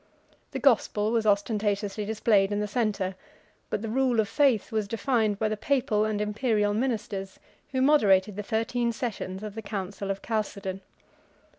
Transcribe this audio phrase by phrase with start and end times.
[0.49, 3.13] The gospel was ostentatiously displayed in the centre,
[3.69, 7.39] but the rule of faith was defined by the Papal and Imperial ministers,
[7.71, 10.81] who moderated the thirteen sessions of the council of Chalcedon.